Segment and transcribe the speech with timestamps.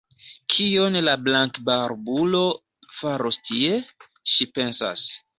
[0.51, 2.41] Kion la blankbarbulo
[3.01, 3.75] faros tie?
[4.37, 5.05] ŝi pensas.